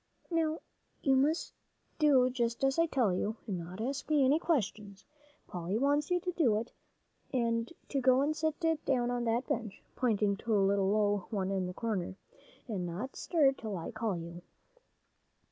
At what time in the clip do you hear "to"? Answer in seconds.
6.21-6.31, 7.31-8.01, 10.37-10.55